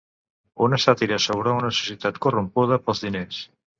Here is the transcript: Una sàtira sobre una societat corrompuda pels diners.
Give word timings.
Una 0.67 0.77
sàtira 0.85 1.19
sobre 1.25 1.53
una 1.57 1.71
societat 1.81 2.19
corrompuda 2.25 2.81
pels 2.89 3.05
diners. 3.09 3.45